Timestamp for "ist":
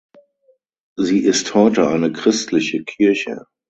1.25-1.53